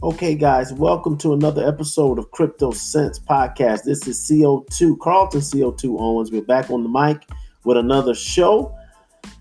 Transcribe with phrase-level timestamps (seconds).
[0.00, 3.82] Okay, guys, welcome to another episode of Crypto Sense Podcast.
[3.82, 6.30] This is CO2, Carlton CO2 Owens.
[6.30, 7.26] We're back on the mic
[7.64, 8.72] with another show.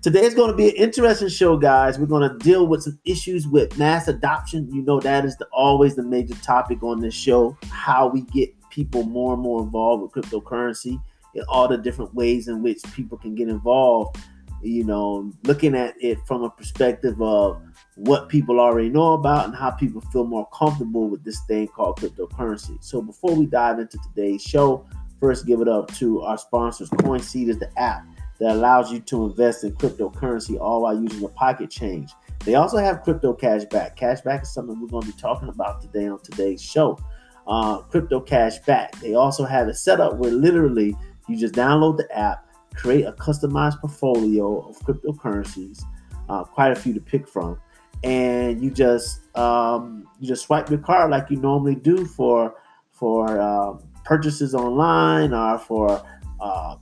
[0.00, 1.98] Today is going to be an interesting show, guys.
[1.98, 4.72] We're going to deal with some issues with mass adoption.
[4.72, 8.54] You know, that is the, always the major topic on this show how we get
[8.70, 11.02] people more and more involved with cryptocurrency
[11.34, 14.18] and all the different ways in which people can get involved.
[14.64, 17.60] You know, looking at it from a perspective of
[17.96, 21.98] what people already know about and how people feel more comfortable with this thing called
[21.98, 22.82] cryptocurrency.
[22.82, 24.86] So, before we dive into today's show,
[25.20, 26.88] first give it up to our sponsors.
[26.90, 28.06] CoinSeed is the app
[28.38, 32.10] that allows you to invest in cryptocurrency all while using a pocket change.
[32.44, 33.96] They also have crypto cashback.
[33.96, 36.98] Cashback is something we're going to be talking about today on today's show.
[37.46, 38.98] Uh, crypto cashback.
[39.00, 40.96] They also have it set up where literally
[41.28, 45.82] you just download the app, create a customized portfolio of cryptocurrencies,
[46.28, 47.58] uh, quite a few to pick from,
[48.02, 52.54] and you just um, you just swipe your card like you normally do for
[52.92, 56.04] for uh, purchases online or for
[56.40, 56.76] uh,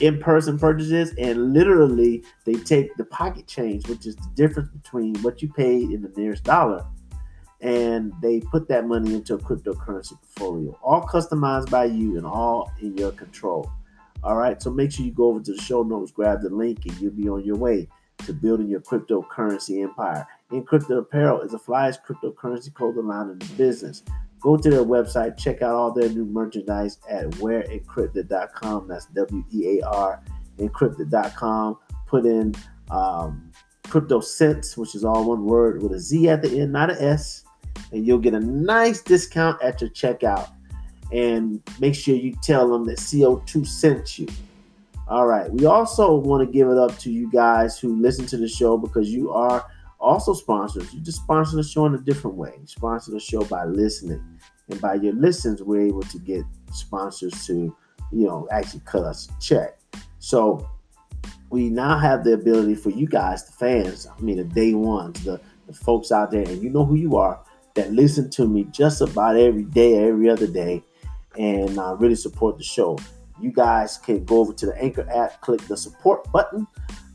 [0.00, 1.12] in-person purchases.
[1.18, 5.90] And literally they take the pocket change which is the difference between what you paid
[5.90, 6.84] in the nearest dollar
[7.60, 12.70] and they put that money into a cryptocurrency portfolio all customized by you and all
[12.80, 13.70] in your control
[14.22, 16.84] all right so make sure you go over to the show notes grab the link
[16.86, 17.88] and you'll be on your way
[18.24, 23.54] to building your cryptocurrency empire Encrypted Apparel is the flyest cryptocurrency clothing line in the
[23.54, 24.02] business
[24.40, 28.86] Go to their website, check out all their new merchandise at wearencrypted.com.
[28.86, 30.22] That's W E A R
[30.58, 31.78] encrypted.com.
[32.06, 32.54] Put in
[32.90, 33.50] um,
[33.88, 36.98] crypto cents, which is all one word with a Z at the end, not an
[37.00, 37.44] S,
[37.92, 40.50] and you'll get a nice discount at your checkout.
[41.12, 44.28] And make sure you tell them that CO2 sent you.
[45.08, 45.50] All right.
[45.50, 48.76] We also want to give it up to you guys who listen to the show
[48.76, 49.64] because you are
[50.00, 52.52] also, sponsors, you just sponsor the show in a different way.
[52.60, 54.22] You sponsor the show by listening.
[54.68, 57.74] And by your listens, we're able to get sponsors to,
[58.12, 59.78] you know, actually cut us a check.
[60.18, 60.68] So
[61.50, 65.24] we now have the ability for you guys, the fans, I mean, the day ones,
[65.24, 67.40] the, the folks out there, and you know who you are,
[67.74, 70.82] that listen to me just about every day, every other day,
[71.38, 72.98] and uh, really support the show.
[73.40, 76.66] You guys can go over to the Anchor app, click the support button,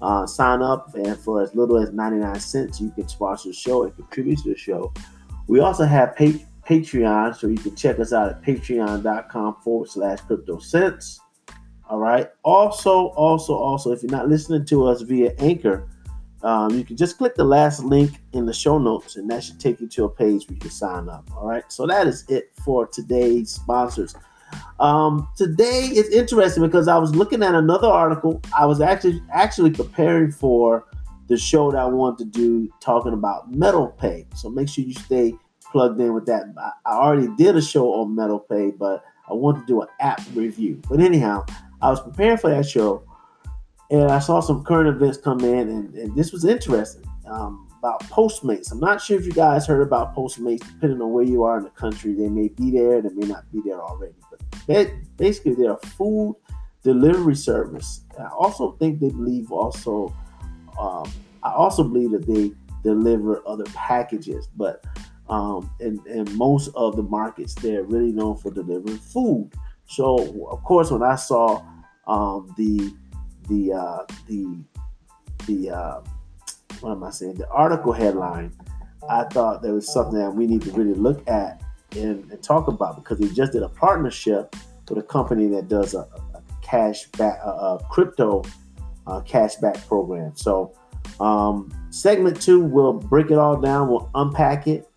[0.01, 3.83] uh, sign up, and for as little as 99 cents, you can sponsor the show
[3.83, 4.93] and contribute to the show.
[5.47, 10.21] We also have pa- Patreon, so you can check us out at patreon.com forward slash
[10.21, 11.19] crypto cents.
[11.89, 12.29] All right.
[12.43, 15.89] Also, also, also, if you're not listening to us via Anchor,
[16.43, 19.59] um, you can just click the last link in the show notes, and that should
[19.59, 21.29] take you to a page where you can sign up.
[21.35, 21.63] All right.
[21.69, 24.13] So that is it for today's sponsors.
[24.79, 28.41] Um, today is interesting because I was looking at another article.
[28.57, 30.85] I was actually actually preparing for
[31.27, 34.27] the show that I wanted to do talking about metal pay.
[34.35, 35.33] So make sure you stay
[35.71, 36.43] plugged in with that.
[36.85, 40.21] I already did a show on metal pay, but I want to do an app
[40.35, 40.81] review.
[40.89, 41.45] But anyhow,
[41.81, 43.05] I was preparing for that show
[43.93, 48.01] and I saw some current events come in, and, and this was interesting um, about
[48.05, 48.71] Postmates.
[48.71, 51.63] I'm not sure if you guys heard about Postmates, depending on where you are in
[51.63, 52.13] the country.
[52.15, 54.15] They may be there, they may not be there already
[54.67, 56.35] But basically they're a food
[56.81, 58.01] delivery service.
[58.19, 60.11] I also think they believe also.
[60.79, 61.11] Um,
[61.43, 62.51] I also believe that they
[62.83, 64.83] deliver other packages, but
[65.29, 69.51] um, in, in most of the markets, they're really known for delivering food.
[69.85, 71.63] So, of course, when I saw
[72.07, 72.93] um, the
[73.47, 74.57] the uh, the
[75.47, 76.01] the uh,
[76.81, 77.35] what am I saying?
[77.35, 78.51] The article headline,
[79.09, 81.61] I thought there was something that we need to really look at
[81.95, 84.55] and, and talk about because we just did a partnership
[84.89, 85.99] with a company that does a,
[86.33, 88.43] a cash back, a, a crypto
[89.07, 90.33] uh, cash back program.
[90.35, 90.73] So,
[91.19, 94.87] um, segment two, we'll break it all down, we'll unpack it.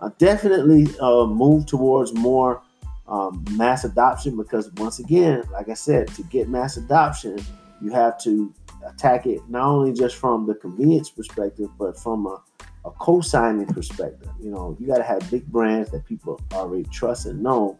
[0.00, 2.62] Uh, definitely uh, move towards more
[3.06, 7.38] um, mass adoption because, once again, like I said, to get mass adoption,
[7.82, 8.52] you have to
[8.86, 12.42] attack it not only just from the convenience perspective, but from a
[12.84, 14.28] a co-signing perspective.
[14.40, 17.78] You know, you got to have big brands that people already trust and know,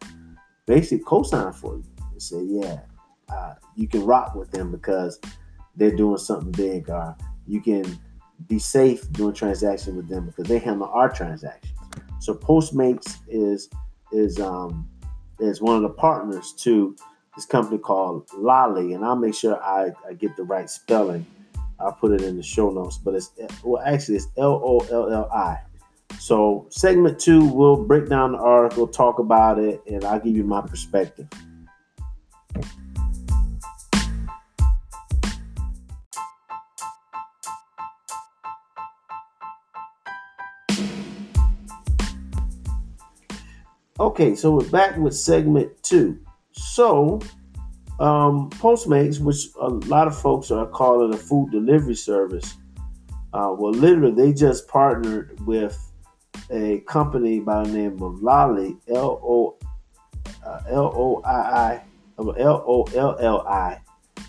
[0.67, 2.81] basically co-sign for you and say, yeah,
[3.29, 5.21] uh, you can rock with them because
[5.77, 7.17] they're doing something big, or
[7.47, 7.99] you can
[8.47, 11.73] be safe doing transactions with them because they handle our transactions.
[12.21, 13.69] So Postmates is
[14.13, 14.89] is um
[15.41, 16.95] is one of the partners to
[17.35, 21.27] this company called Lolli, and I'll make sure I, I get the right spelling
[21.83, 23.33] I'll put it in the show notes, but it's
[23.65, 25.61] well, actually, it's L O L L I.
[26.21, 30.45] So, segment two, we'll break down the article, talk about it, and I'll give you
[30.45, 31.27] my perspective.
[43.99, 46.19] Okay, so we're back with segment two.
[46.53, 47.21] So,
[47.99, 52.57] um, Postmates, which a lot of folks are calling a food delivery service,
[53.33, 55.79] uh, well, literally, they just partnered with
[56.51, 59.57] a company by the name of Lolli, L O
[60.45, 61.83] uh, L O I I,
[62.19, 63.81] L O L L I.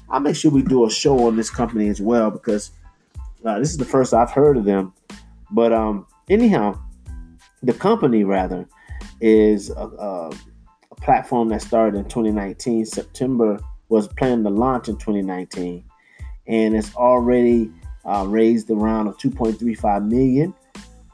[0.09, 2.71] I'll make sure we do a show on this company as well because
[3.45, 4.93] uh, this is the first I've heard of them.
[5.51, 6.79] But um, anyhow,
[7.61, 8.67] the company rather
[9.19, 10.31] is a, a
[11.03, 12.85] platform that started in 2019.
[12.85, 13.59] September
[13.89, 15.83] was planned to launch in 2019,
[16.47, 17.69] and it's already
[18.05, 20.53] uh, raised around of 2.35 million.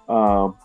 [0.08, 0.56] Um,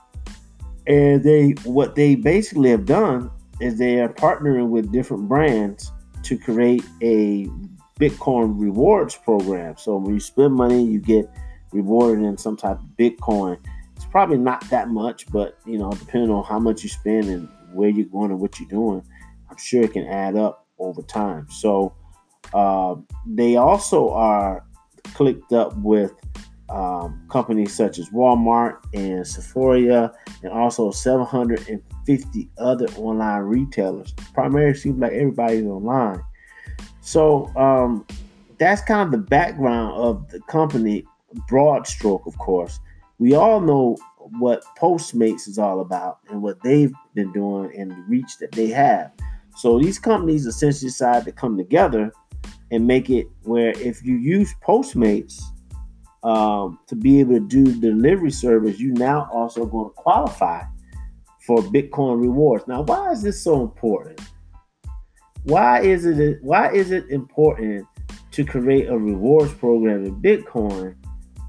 [0.87, 3.31] and they what they basically have done
[3.61, 5.93] is they are partnering with different brands
[6.25, 7.47] to create a
[7.99, 9.77] Bitcoin rewards program.
[9.79, 11.31] So when you spend money, you get
[11.73, 13.59] rewarded in some type of Bitcoin.
[13.97, 17.49] It's probably not that much, but you know, depending on how much you spend and
[17.75, 19.03] where you're going and what you're doing,
[19.51, 21.47] I'm sure it can add up over time.
[21.51, 21.95] So
[22.53, 24.65] uh, they also are
[25.15, 26.13] clicked up with
[26.71, 30.13] um, companies such as Walmart and Sephora,
[30.43, 34.13] and also 750 other online retailers.
[34.33, 36.23] Primarily, seems like everybody's online.
[37.01, 38.07] So um,
[38.59, 41.05] that's kind of the background of the company,
[41.49, 42.81] broad stroke, of course.
[43.19, 43.97] We all know
[44.39, 48.69] what Postmates is all about and what they've been doing and the reach that they
[48.69, 49.13] have.
[49.57, 52.13] So these companies essentially decide to come together
[52.71, 55.41] and make it where if you use Postmates
[56.23, 60.63] um, to be able to do delivery service, you now also going to qualify
[61.47, 62.67] for Bitcoin rewards.
[62.67, 64.21] Now, why is this so important?
[65.45, 67.87] Why is it why is it important
[68.31, 70.97] to create a rewards program in Bitcoin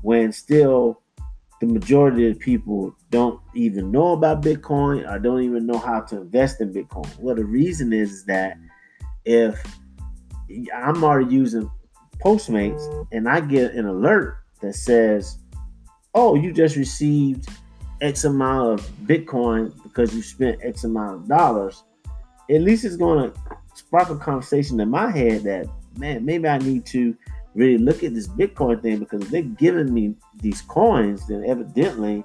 [0.01, 1.01] when still
[1.62, 6.22] the majority of people don't even know about Bitcoin or don't even know how to
[6.22, 7.07] invest in Bitcoin?
[7.19, 8.57] Well, the reason is, is that
[9.24, 9.63] if
[10.75, 11.69] I'm already using
[12.24, 15.38] Postmates and I get an alert that says,
[16.13, 17.50] "Oh, you just received
[18.02, 21.84] X amount of Bitcoin because you spent X amount of dollars,"
[22.50, 23.40] at least it's going to
[23.74, 25.68] spark a conversation in my head that,
[25.98, 27.16] man, maybe I need to
[27.56, 32.24] really look at this Bitcoin thing because if they're giving me these coins, then evidently,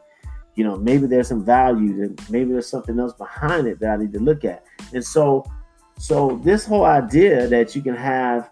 [0.57, 3.97] you know, maybe there's some value, then maybe there's something else behind it that I
[3.97, 4.65] need to look at.
[4.93, 5.45] And so,
[5.99, 8.51] so this whole idea that you can have,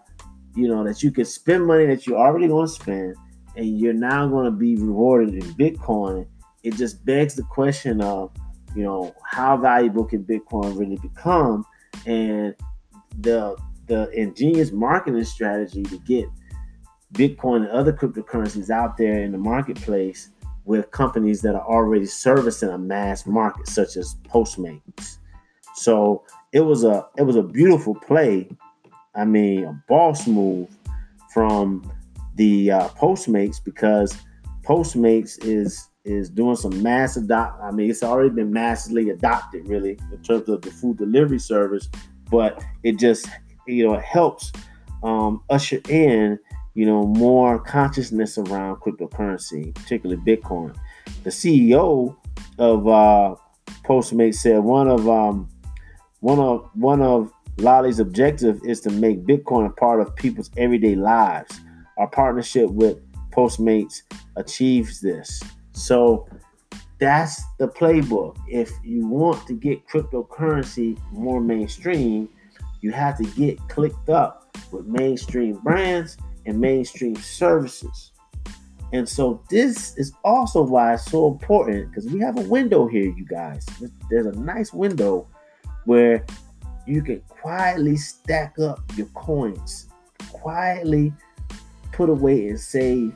[0.55, 3.15] you know, that you can spend money that you're already going to spend
[3.55, 6.25] and you're now going to be rewarded in Bitcoin,
[6.63, 8.31] it just begs the question of,
[8.75, 11.65] you know, how valuable can Bitcoin really become,
[12.05, 12.55] and
[13.19, 16.25] the the ingenious marketing strategy to get
[17.13, 20.29] Bitcoin and other cryptocurrencies out there in the marketplace
[20.65, 25.17] with companies that are already servicing a mass market, such as Postmates.
[25.75, 28.49] So it was a it was a beautiful play.
[29.15, 30.69] I mean, a boss move
[31.33, 31.91] from
[32.35, 34.15] the uh, Postmates because
[34.63, 37.61] Postmates is is doing some mass adopt.
[37.61, 41.89] I mean, it's already been massively adopted, really, in terms of the food delivery service.
[42.29, 43.27] But it just
[43.67, 44.51] you know it helps
[45.03, 46.37] um, usher in
[46.79, 50.73] you know more consciousness around cryptocurrency, particularly Bitcoin.
[51.25, 52.15] The CEO
[52.57, 53.35] of uh,
[53.83, 55.49] Postmates said one of um,
[56.21, 60.95] one of one of Lolli's objective is to make Bitcoin a part of people's everyday
[60.95, 61.59] lives
[61.97, 62.97] our partnership with
[63.31, 64.03] Postmates
[64.37, 65.43] achieves this.
[65.73, 66.29] So
[66.97, 68.37] that's the playbook.
[68.47, 72.29] If you want to get cryptocurrency more mainstream,
[72.79, 76.15] you have to get clicked up with mainstream brands
[76.49, 78.11] and mainstream services.
[78.91, 83.05] And so this is also why it's so important because we have a window here,
[83.05, 83.65] you guys.
[84.09, 85.27] There's a nice window
[85.85, 86.25] where
[86.87, 89.87] you can quietly stack up your coins,
[90.31, 91.13] quietly
[91.91, 93.15] put away and save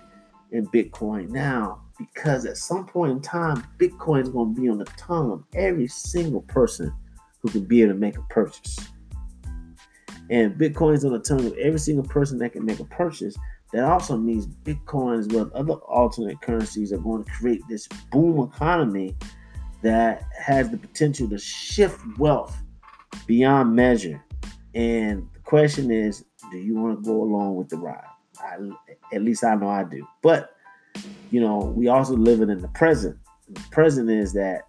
[0.51, 4.77] in Bitcoin now because at some point in time, Bitcoin is going to be on
[4.77, 6.93] the tongue of every single person
[7.41, 8.77] who can be able to make a purchase.
[10.29, 13.35] And Bitcoin is on the tongue of every single person that can make a purchase.
[13.73, 17.87] That also means Bitcoin, as well as other alternate currencies, are going to create this
[18.11, 19.15] boom economy
[19.81, 22.55] that has the potential to shift wealth
[23.27, 24.23] beyond measure.
[24.73, 28.03] And the question is do you want to go along with the ride?
[28.39, 28.57] I,
[29.13, 30.07] at least I know I do.
[30.21, 30.55] But
[31.31, 33.17] you know, we also living in the present.
[33.49, 34.67] The present is that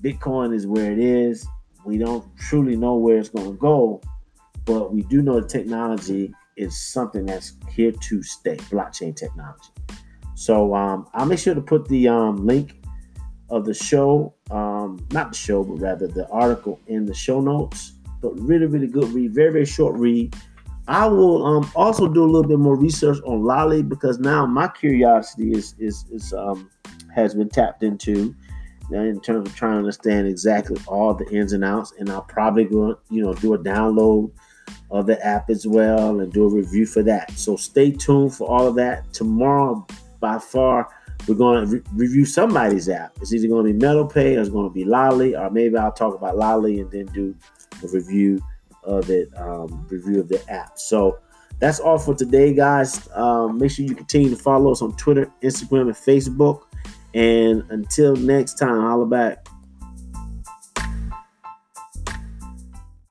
[0.00, 1.46] Bitcoin is where it is.
[1.84, 4.00] We don't truly know where it's going to go,
[4.64, 8.56] but we do know the technology is something that's here to stay.
[8.56, 9.70] Blockchain technology.
[10.34, 12.82] So um, I'll make sure to put the um, link
[13.50, 14.34] of the show.
[14.50, 17.92] Um, not the show, but rather the article in the show notes.
[18.20, 19.34] But really, really good read.
[19.34, 20.34] Very, very short read.
[20.88, 24.68] I will um, also do a little bit more research on Lolli because now my
[24.68, 26.70] curiosity is is is um,
[27.14, 28.34] has been tapped into
[28.90, 31.92] in terms of trying to understand exactly all the ins and outs.
[31.98, 34.32] And I'll probably go you know do a download
[34.90, 37.30] of the app as well and do a review for that.
[37.32, 39.86] So stay tuned for all of that tomorrow.
[40.20, 40.88] By far,
[41.26, 43.16] we're going to re- review somebody's app.
[43.20, 45.92] It's either going to be MetalPay or it's going to be Lolli, or maybe I'll
[45.92, 47.34] talk about Lolli and then do
[47.82, 48.40] a review
[48.84, 50.78] of it, um, review of the app.
[50.78, 51.18] So
[51.58, 53.08] that's all for today, guys.
[53.14, 56.62] Um, make sure you continue to follow us on Twitter, Instagram, and Facebook.
[57.14, 59.41] And until next time, holla back.